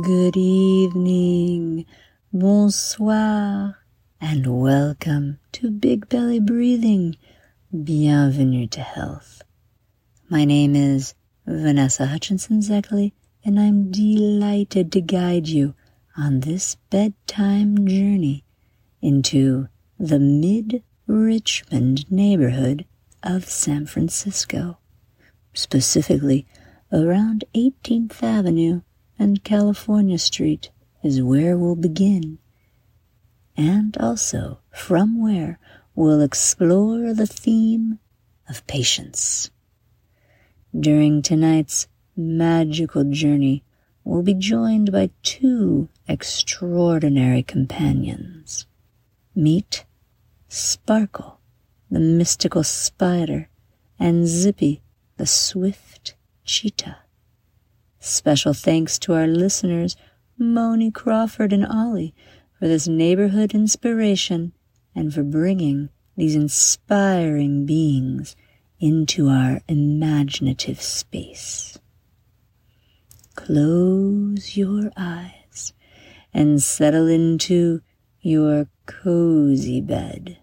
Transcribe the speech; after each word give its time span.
good 0.00 0.38
evening, 0.38 1.84
bonsoir, 2.32 3.76
and 4.22 4.62
welcome 4.62 5.38
to 5.52 5.70
Big 5.70 6.08
Belly 6.08 6.40
Breathing. 6.40 7.14
Bienvenue 7.84 8.66
to 8.68 8.80
health. 8.80 9.42
My 10.30 10.46
name 10.46 10.74
is 10.74 11.14
Vanessa 11.46 12.06
Hutchinson 12.06 12.60
Szekely, 12.60 13.12
and 13.44 13.60
I'm 13.60 13.90
delighted 13.90 14.90
to 14.92 15.02
guide 15.02 15.46
you 15.48 15.74
on 16.16 16.40
this 16.40 16.76
bedtime 16.88 17.86
journey 17.86 18.44
into 19.02 19.68
the 19.98 20.18
mid 20.18 20.82
Richmond 21.06 22.10
neighborhood 22.10 22.86
of 23.22 23.44
San 23.44 23.84
Francisco, 23.84 24.78
specifically 25.52 26.46
around 26.90 27.44
18th 27.54 28.22
Avenue 28.22 28.80
and 29.22 29.44
California 29.44 30.18
Street 30.18 30.70
is 31.04 31.22
where 31.22 31.56
we'll 31.56 31.76
begin, 31.76 32.38
and 33.56 33.96
also 33.98 34.58
from 34.72 35.22
where 35.22 35.60
we'll 35.94 36.20
explore 36.20 37.14
the 37.14 37.26
theme 37.26 38.00
of 38.48 38.66
patience. 38.66 39.48
During 40.74 41.22
tonight's 41.22 41.86
magical 42.16 43.04
journey, 43.04 43.62
we'll 44.02 44.24
be 44.24 44.34
joined 44.34 44.90
by 44.90 45.10
two 45.22 45.88
extraordinary 46.08 47.44
companions. 47.44 48.66
Meet 49.36 49.84
Sparkle, 50.48 51.38
the 51.88 52.00
mystical 52.00 52.64
spider, 52.64 53.48
and 54.00 54.26
Zippy, 54.26 54.82
the 55.16 55.26
swift 55.26 56.16
cheetah. 56.44 56.96
Special 58.04 58.52
thanks 58.52 58.98
to 58.98 59.12
our 59.12 59.28
listeners, 59.28 59.94
Moni 60.36 60.90
Crawford 60.90 61.52
and 61.52 61.64
Olli, 61.64 62.12
for 62.58 62.66
this 62.66 62.88
neighborhood 62.88 63.54
inspiration 63.54 64.52
and 64.92 65.14
for 65.14 65.22
bringing 65.22 65.88
these 66.16 66.34
inspiring 66.34 67.64
beings 67.64 68.34
into 68.80 69.28
our 69.28 69.60
imaginative 69.68 70.82
space. 70.82 71.78
Close 73.36 74.56
your 74.56 74.90
eyes 74.96 75.72
and 76.34 76.60
settle 76.60 77.06
into 77.06 77.82
your 78.20 78.66
cozy 78.84 79.80
bed. 79.80 80.38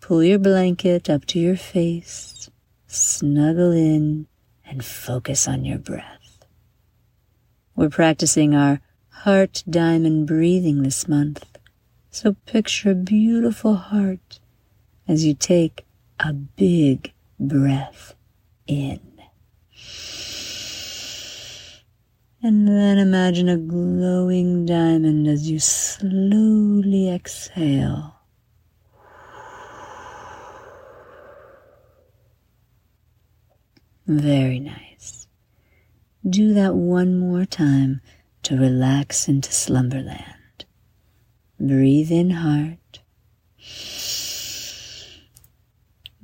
Pull 0.00 0.24
your 0.24 0.38
blanket 0.38 1.10
up 1.10 1.26
to 1.26 1.38
your 1.38 1.56
face, 1.56 2.48
snuggle 2.86 3.72
in, 3.72 4.26
and 4.64 4.82
focus 4.82 5.46
on 5.46 5.66
your 5.66 5.78
breath. 5.78 6.25
We're 7.76 7.90
practicing 7.90 8.54
our 8.54 8.80
heart 9.10 9.62
diamond 9.68 10.26
breathing 10.26 10.82
this 10.82 11.06
month, 11.06 11.58
so 12.10 12.36
picture 12.46 12.92
a 12.92 12.94
beautiful 12.94 13.74
heart 13.74 14.40
as 15.06 15.26
you 15.26 15.34
take 15.34 15.84
a 16.18 16.32
big 16.32 17.12
breath 17.38 18.14
in. 18.66 19.00
And 22.42 22.66
then 22.66 22.96
imagine 22.96 23.50
a 23.50 23.58
glowing 23.58 24.64
diamond 24.64 25.28
as 25.28 25.50
you 25.50 25.58
slowly 25.58 27.10
exhale. 27.10 28.14
Very 34.06 34.60
nice. 34.60 34.85
Do 36.28 36.54
that 36.54 36.74
one 36.74 37.18
more 37.18 37.44
time 37.44 38.00
to 38.42 38.56
relax 38.56 39.28
into 39.28 39.52
slumberland. 39.52 40.64
Breathe 41.60 42.10
in 42.10 42.30
heart. 42.30 43.00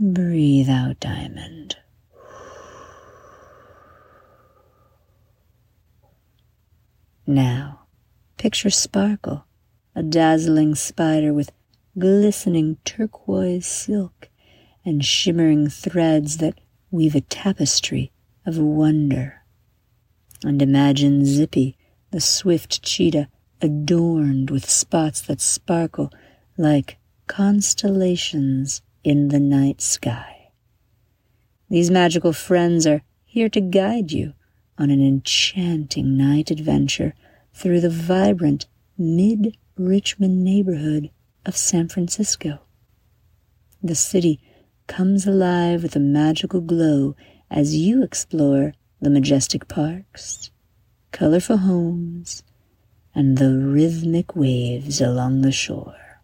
Breathe 0.01 0.69
out 0.69 0.99
diamond. 0.99 1.77
Now, 7.25 7.83
picture 8.39 8.71
Sparkle, 8.71 9.45
a 9.95 10.03
dazzling 10.03 10.75
spider 10.75 11.33
with 11.33 11.53
glistening 11.97 12.79
turquoise 12.85 13.67
silk 13.67 14.29
and 14.85 15.05
shimmering 15.05 15.69
threads 15.69 16.39
that 16.39 16.59
weave 16.91 17.15
a 17.15 17.21
tapestry 17.21 18.11
of 18.45 18.59
wonder. 18.59 19.42
And 20.45 20.61
imagine 20.61 21.25
Zippy, 21.25 21.77
the 22.11 22.21
swift 22.21 22.83
cheetah, 22.83 23.29
adorned 23.61 24.51
with 24.51 24.69
spots 24.69 25.21
that 25.23 25.41
sparkle 25.41 26.13
like 26.59 26.99
constellations 27.27 28.83
in 29.05 29.29
the 29.29 29.41
night 29.41 29.81
sky. 29.81 30.51
These 31.71 31.91
magical 31.91 32.33
friends 32.33 32.87
are 32.87 33.03
here 33.25 33.49
to 33.49 33.61
guide 33.61 34.13
you 34.13 34.35
on 34.77 34.91
an 34.91 35.07
enchanting 35.07 36.17
night 36.17 36.51
adventure 36.51 37.15
through 37.55 37.81
the 37.81 37.91
vibrant 37.91 38.67
mid 38.99 39.57
Richmond 39.77 40.45
neighborhood 40.45 41.11
of 41.47 41.57
San 41.57 41.89
Francisco. 41.89 42.61
The 43.83 43.95
city 43.95 44.41
comes 44.87 45.27
alive 45.27 45.83
with 45.83 45.97
a 45.97 46.01
magical 46.01 46.61
glow 46.61 47.17
as 47.51 47.75
you 47.75 48.03
explore 48.03 48.75
the 49.03 49.11
majestic 49.11 49.67
parks, 49.67 50.53
colorful 51.11 51.57
homes, 51.57 52.45
and 53.13 53.37
the 53.37 53.59
rhythmic 53.59 54.37
waves 54.37 55.01
along 55.01 55.43
the 55.43 55.51
shore. 55.51 56.21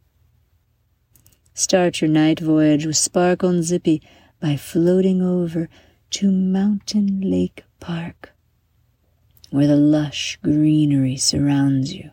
Start 1.55 2.01
your 2.01 2.09
night 2.09 2.39
voyage 2.39 2.87
with 2.87 2.97
Sparkle 2.97 3.49
and 3.49 3.65
Zippy 3.65 4.01
by 4.41 4.55
floating 4.55 5.21
over 5.21 5.69
to 6.11 6.31
Mountain 6.31 7.21
Lake 7.21 7.65
Park, 7.81 8.33
where 9.51 9.67
the 9.67 9.75
lush 9.75 10.39
greenery 10.41 11.17
surrounds 11.17 11.93
you. 11.93 12.13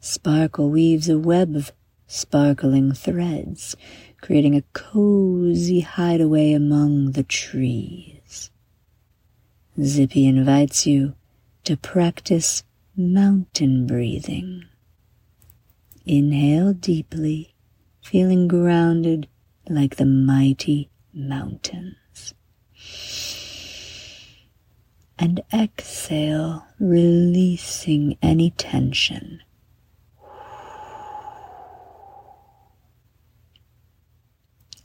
Sparkle 0.00 0.70
weaves 0.70 1.08
a 1.08 1.20
web 1.20 1.54
of 1.54 1.70
sparkling 2.08 2.92
threads, 2.92 3.76
creating 4.20 4.56
a 4.56 4.64
cozy 4.72 5.80
hideaway 5.82 6.52
among 6.52 7.12
the 7.12 7.22
trees. 7.22 8.15
Zippy 9.82 10.26
invites 10.26 10.86
you 10.86 11.14
to 11.64 11.76
practice 11.76 12.64
mountain 12.96 13.86
breathing. 13.86 14.64
Inhale 16.06 16.72
deeply, 16.72 17.54
feeling 18.02 18.48
grounded 18.48 19.28
like 19.68 19.96
the 19.96 20.06
mighty 20.06 20.88
mountains. 21.12 22.32
And 25.18 25.42
exhale, 25.52 26.66
releasing 26.80 28.16
any 28.22 28.52
tension. 28.52 29.42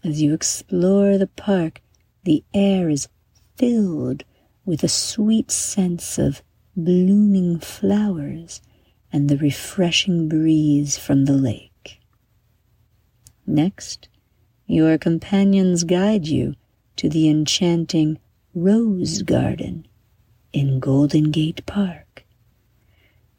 As 0.03 0.21
you 0.21 0.33
explore 0.33 1.17
the 1.17 1.27
park, 1.27 1.79
the 2.23 2.43
air 2.53 2.89
is 2.89 3.07
filled 3.55 4.25
with 4.65 4.83
a 4.83 4.87
sweet 4.87 5.51
sense 5.51 6.17
of 6.17 6.41
blooming 6.75 7.59
flowers 7.59 8.61
and 9.11 9.29
the 9.29 9.37
refreshing 9.37 10.29
breeze 10.29 10.97
from 10.97 11.25
the 11.25 11.33
lake. 11.33 11.99
Next, 13.45 14.07
your 14.67 14.97
companions 14.97 15.83
guide 15.83 16.27
you 16.27 16.55
to 16.95 17.09
the 17.09 17.27
enchanting 17.29 18.19
Rose 18.53 19.21
Garden 19.23 19.87
in 20.53 20.79
Golden 20.79 21.31
Gate 21.31 21.65
Park. 21.65 22.25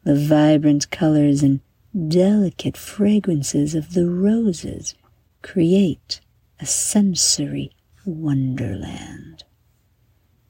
The 0.03 0.15
vibrant 0.15 0.91
colors 0.91 1.41
and 1.41 1.61
delicate 2.07 2.75
fragrances 2.75 3.73
of 3.73 3.93
the 3.93 4.09
roses 4.09 4.95
create 5.41 6.19
a 6.59 6.65
sensory 6.65 7.71
wonderland. 8.05 9.43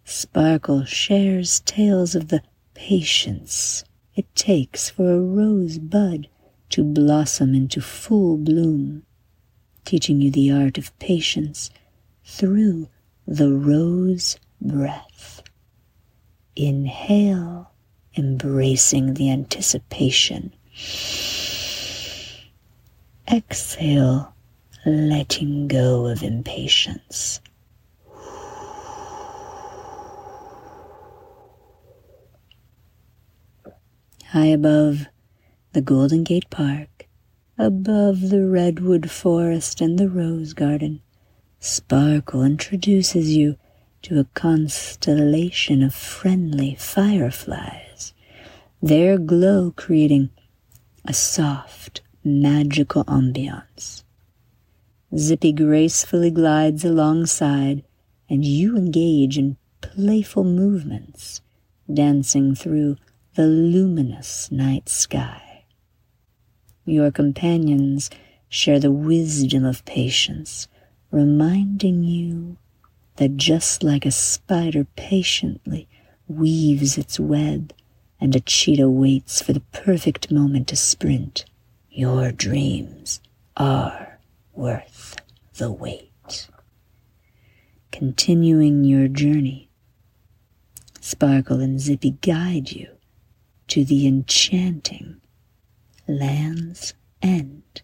Sparkle 0.05 0.85
shares 0.85 1.61
tales 1.61 2.13
of 2.15 2.27
the 2.27 2.41
patience 2.73 3.83
it 4.15 4.35
takes 4.35 4.89
for 4.89 5.11
a 5.11 5.19
rose 5.19 5.79
bud 5.79 6.27
to 6.69 6.83
blossom 6.83 7.55
into 7.55 7.81
full 7.81 8.38
bloom, 8.38 9.03
teaching 9.85 10.21
you 10.21 10.29
the 10.29 10.51
art 10.51 10.77
of 10.77 10.97
patience 11.00 11.69
through 12.23 12.88
the 13.27 13.51
rose 13.51 14.38
breath. 14.61 15.41
Inhale, 16.56 17.71
embracing 18.15 19.15
the 19.15 19.31
anticipation. 19.31 20.53
Exhale, 23.31 24.33
letting 24.85 25.67
go 25.67 26.06
of 26.07 26.21
impatience. 26.21 27.41
High 34.33 34.47
above 34.47 35.06
the 35.74 35.81
Golden 35.81 36.24
Gate 36.24 36.50
Park, 36.50 37.07
above 37.56 38.31
the 38.31 38.44
redwood 38.44 39.12
forest 39.12 39.80
and 39.80 40.00
the 40.00 40.09
rose 40.09 40.53
garden, 40.53 41.03
Sparkle 41.59 42.41
introduces 42.41 43.35
you 43.35 43.57
to 44.01 44.19
a 44.19 44.24
constellation 44.33 45.83
of 45.83 45.94
friendly 45.94 46.74
fireflies, 46.74 48.15
their 48.81 49.19
glow 49.19 49.71
creating 49.75 50.31
a 51.06 51.13
soft, 51.13 52.01
magical 52.24 53.06
ambiance. 53.06 54.03
Zippy 55.15 55.51
gracefully 55.51 56.31
glides 56.31 56.83
alongside, 56.83 57.83
and 58.27 58.44
you 58.44 58.75
engage 58.75 59.38
in 59.38 59.57
playful 59.81 60.44
movements, 60.44 61.41
dancing 61.94 62.56
through 62.56 62.97
the 63.35 63.47
luminous 63.47 64.51
night 64.51 64.88
sky. 64.88 65.65
Your 66.85 67.09
companions 67.09 68.12
share 68.47 68.80
the 68.80 68.91
wisdom 68.91 69.65
of 69.65 69.83
patience, 69.85 70.68
reminding 71.09 72.03
you 72.03 72.57
that 73.15 73.35
just 73.35 73.81
like 73.81 74.06
a 74.06 74.12
spider 74.12 74.85
patiently 74.95 75.88
weaves 76.27 76.95
its 76.95 77.19
web 77.19 77.74
and 78.21 78.35
a 78.35 78.39
cheetah 78.39 78.89
waits 78.89 79.41
for 79.41 79.51
the 79.51 79.65
perfect 79.71 80.30
moment 80.30 80.68
to 80.68 80.75
sprint, 80.75 81.45
your 81.89 82.31
dreams 82.31 83.19
are 83.57 84.19
worth 84.53 85.15
the 85.56 85.71
wait. 85.71 86.47
Continuing 87.91 88.83
your 88.83 89.07
journey, 89.07 89.69
Sparkle 91.01 91.62
and 91.62 91.80
Zippy 91.81 92.12
guide 92.21 92.71
you 92.71 92.89
to 93.73 93.83
the 93.83 94.05
enchanting 94.05 95.19
Land's 96.07 96.93
End, 97.23 97.81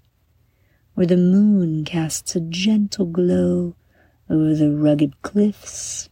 where 0.94 1.08
the 1.08 1.18
moon 1.18 1.84
casts 1.84 2.36
a 2.36 2.40
gentle 2.40 3.08
glow 3.08 3.76
over 4.30 4.54
the 4.54 4.70
rugged 4.70 5.20
cliffs 5.24 6.08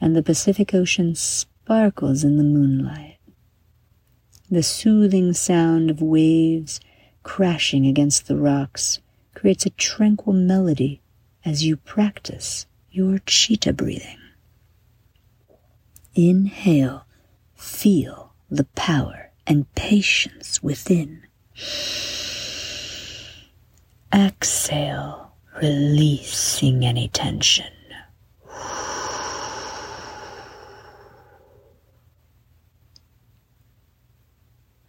and 0.00 0.16
the 0.16 0.22
Pacific 0.24 0.74
Ocean 0.74 1.14
sparkles 1.14 2.24
in 2.24 2.38
the 2.38 2.42
moonlight. 2.42 3.18
The 4.50 4.64
soothing 4.64 5.32
sound 5.32 5.90
of 5.90 6.02
waves 6.02 6.80
crashing 7.22 7.86
against 7.86 8.26
the 8.26 8.36
rocks 8.36 8.98
creates 9.36 9.64
a 9.64 9.70
tranquil 9.70 10.34
melody 10.34 11.02
as 11.44 11.62
you 11.64 11.76
practice 11.76 12.66
your 12.90 13.20
cheetah 13.26 13.74
breathing. 13.74 14.18
Inhale, 16.16 17.06
feel 17.54 18.29
the 18.50 18.64
power 18.74 19.30
and 19.46 19.72
patience 19.74 20.62
within. 20.62 21.26
Exhale, 24.12 25.32
releasing 25.62 26.84
any 26.84 27.08
tension. 27.08 27.72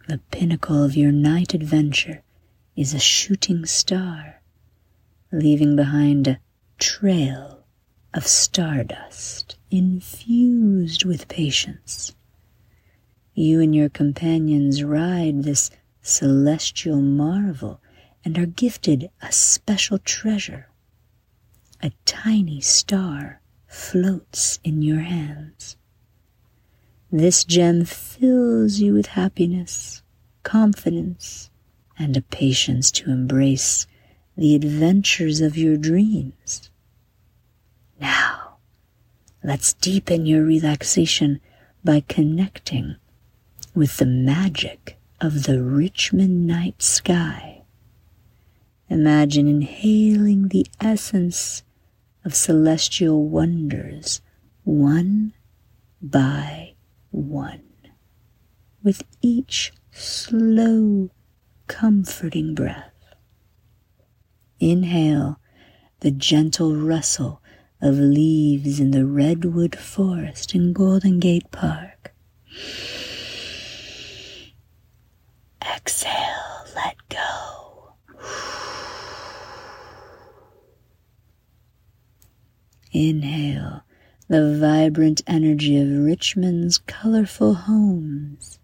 The 0.08 0.18
pinnacle 0.30 0.82
of 0.84 0.96
your 0.96 1.12
night 1.12 1.54
adventure 1.54 2.22
is 2.76 2.92
a 2.92 2.98
shooting 2.98 3.64
star, 3.64 4.42
leaving 5.30 5.76
behind 5.76 6.26
a 6.26 6.40
trail 6.78 7.64
of 8.12 8.26
stardust 8.26 9.56
infused 9.70 11.04
with 11.04 11.28
patience. 11.28 12.14
You 13.34 13.60
and 13.60 13.74
your 13.74 13.88
companions 13.88 14.84
ride 14.84 15.42
this 15.42 15.70
celestial 16.02 17.00
marvel 17.00 17.80
and 18.24 18.36
are 18.38 18.46
gifted 18.46 19.10
a 19.22 19.32
special 19.32 19.98
treasure. 19.98 20.68
A 21.82 21.92
tiny 22.04 22.60
star 22.60 23.40
floats 23.66 24.60
in 24.62 24.82
your 24.82 25.00
hands. 25.00 25.76
This 27.10 27.44
gem 27.44 27.84
fills 27.84 28.78
you 28.78 28.92
with 28.92 29.06
happiness, 29.06 30.02
confidence, 30.42 31.50
and 31.98 32.16
a 32.16 32.22
patience 32.22 32.90
to 32.92 33.10
embrace 33.10 33.86
the 34.36 34.54
adventures 34.54 35.40
of 35.40 35.56
your 35.56 35.76
dreams. 35.76 36.70
Now, 38.00 38.56
let's 39.42 39.72
deepen 39.74 40.26
your 40.26 40.44
relaxation 40.44 41.40
by 41.84 42.00
connecting 42.08 42.96
with 43.74 43.96
the 43.96 44.06
magic 44.06 44.98
of 45.20 45.44
the 45.44 45.62
Richmond 45.62 46.46
night 46.46 46.82
sky. 46.82 47.62
Imagine 48.88 49.48
inhaling 49.48 50.48
the 50.48 50.66
essence 50.80 51.62
of 52.24 52.34
celestial 52.34 53.26
wonders 53.26 54.20
one 54.64 55.32
by 56.00 56.74
one, 57.10 57.62
with 58.82 59.04
each 59.22 59.72
slow, 59.90 61.10
comforting 61.66 62.54
breath. 62.54 62.92
Inhale 64.60 65.40
the 66.00 66.10
gentle 66.10 66.76
rustle 66.76 67.40
of 67.80 67.96
leaves 67.96 68.78
in 68.78 68.90
the 68.90 69.06
redwood 69.06 69.76
forest 69.76 70.54
in 70.54 70.72
Golden 70.72 71.18
Gate 71.18 71.50
Park. 71.50 72.12
Exhale, 75.84 76.64
let 76.76 76.96
go. 77.08 77.94
Inhale 82.92 83.82
the 84.28 84.56
vibrant 84.60 85.22
energy 85.26 85.76
of 85.80 86.04
Richmond's 86.04 86.78
colorful 86.78 87.54
homes. 87.54 88.60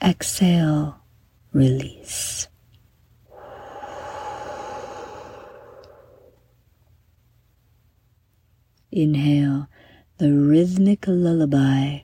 Exhale, 0.00 1.00
release. 1.52 2.46
Inhale 8.92 9.66
the 10.18 10.32
rhythmic 10.32 11.04
lullaby 11.08 12.02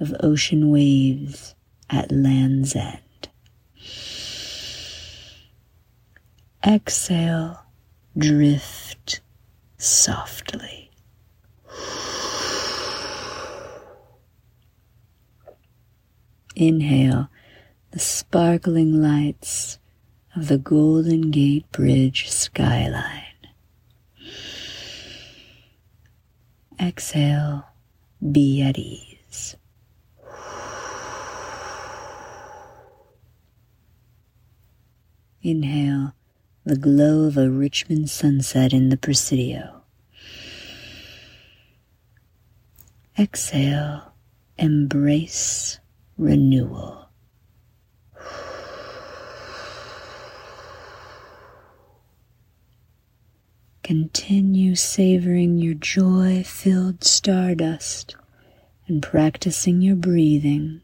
of 0.00 0.14
ocean 0.20 0.70
waves 0.70 1.54
at 1.88 2.12
land's 2.12 2.74
end. 2.76 3.28
Exhale, 6.66 7.62
drift 8.16 9.20
softly. 9.78 10.90
Inhale 16.56 17.28
the 17.90 17.98
sparkling 17.98 19.00
lights 19.00 19.78
of 20.34 20.48
the 20.48 20.58
Golden 20.58 21.30
Gate 21.30 21.70
Bridge 21.70 22.28
skyline. 22.28 23.22
Exhale, 26.80 27.66
be 28.32 28.60
at 28.62 28.78
ease. 28.78 29.56
Inhale 35.46 36.12
the 36.64 36.76
glow 36.76 37.20
of 37.20 37.36
a 37.36 37.48
Richmond 37.48 38.10
sunset 38.10 38.72
in 38.72 38.88
the 38.88 38.96
Presidio. 38.96 39.82
Exhale, 43.16 44.12
embrace 44.58 45.78
renewal. 46.18 47.10
Continue 53.84 54.74
savoring 54.74 55.58
your 55.58 55.74
joy 55.74 56.42
filled 56.42 57.04
stardust 57.04 58.16
and 58.88 59.00
practicing 59.00 59.80
your 59.80 59.94
breathing 59.94 60.82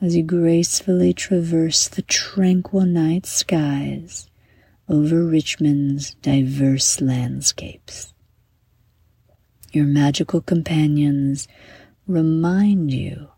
as 0.00 0.16
you 0.16 0.22
gracefully 0.22 1.12
traverse 1.12 1.88
the 1.88 2.02
tranquil 2.02 2.86
night 2.86 3.26
skies 3.26 4.28
over 4.88 5.24
Richmond's 5.24 6.14
diverse 6.14 7.00
landscapes. 7.00 8.14
Your 9.72 9.84
magical 9.84 10.40
companions 10.40 11.46
remind 12.06 12.92
you 12.92 13.28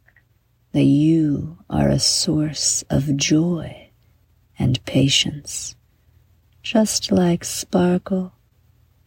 that 0.72 0.84
you 0.84 1.58
are 1.68 1.88
a 1.88 1.98
source 1.98 2.82
of 2.88 3.16
joy 3.16 3.90
and 4.58 4.82
patience, 4.86 5.74
just 6.62 7.10
like 7.10 7.44
Sparkle 7.44 8.32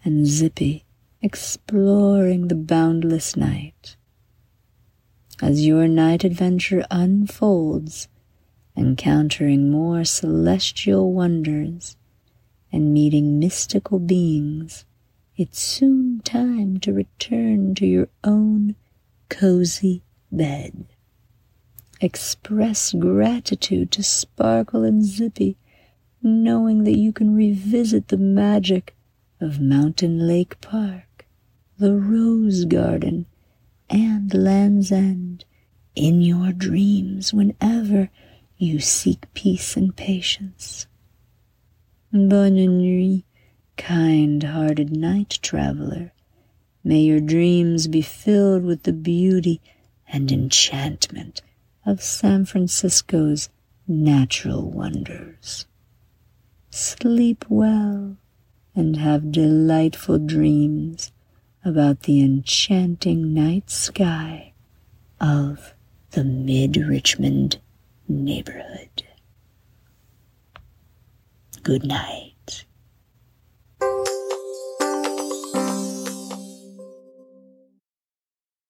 and 0.04 0.28
Zippy 0.28 0.86
exploring 1.22 2.50
the 2.50 2.56
boundless 2.56 3.36
night. 3.36 3.96
As 5.42 5.66
your 5.66 5.90
night 5.90 6.24
adventure 6.24 6.86
unfolds, 6.90 8.08
encountering 8.78 9.70
more 9.70 10.06
celestial 10.06 11.12
wonders 11.12 11.98
and 12.72 12.94
meeting 12.94 13.38
mystical 13.38 14.00
beings, 14.00 14.86
it's 15.36 15.60
soon 15.60 16.22
time 16.22 16.80
to 16.80 16.94
return 16.94 17.76
to 17.76 17.86
your 17.86 18.08
own 18.24 18.76
cozy 19.28 20.04
bed. 20.32 20.86
Express 22.00 22.94
gratitude 22.94 23.92
to 23.92 24.04
Sparkle 24.04 24.84
and 24.84 25.04
Zippy, 25.04 25.58
knowing 26.24 26.86
that 26.86 26.98
you 26.98 27.12
can 27.12 27.36
revisit 27.36 28.08
the 28.08 28.18
magic 28.18 28.96
of 29.42 29.60
Mountain 29.60 30.26
Lake 30.26 30.62
Park, 30.62 31.26
the 31.78 31.94
Rose 31.94 32.64
Garden, 32.64 33.26
and 33.90 34.34
Land's 34.34 34.92
End 34.92 35.46
in 35.96 36.22
your 36.22 36.52
dreams 36.52 37.34
whenever 37.34 38.10
you 38.58 38.80
seek 38.80 39.34
peace 39.34 39.76
and 39.78 39.96
patience. 39.96 40.88
Bonne 42.12 42.56
nuit, 42.56 43.24
kind-hearted 43.78 44.96
night 44.96 45.40
traveler. 45.42 46.14
May 46.84 47.02
your 47.02 47.20
dreams 47.20 47.88
be 47.88 48.02
filled 48.02 48.64
with 48.64 48.84
the 48.84 48.94
beauty 48.94 49.62
and 50.08 50.32
enchantment 50.32 51.42
of 51.86 52.02
San 52.02 52.46
Francisco's 52.46 53.50
natural 53.88 54.70
wonders. 54.70 55.66
Sleep 56.70 57.46
well 57.50 58.18
and 58.76 58.98
have 58.98 59.32
delightful 59.32 60.20
dreams 60.20 61.12
about 61.66 62.02
the 62.02 62.24
enchanting 62.24 63.34
night 63.34 63.72
sky 63.72 64.54
of 65.20 65.74
the 66.12 66.24
mid 66.24 66.78
Richmond 66.78 67.58
neighborhood. 68.08 69.04
Good 71.64 71.84
night. 71.84 72.66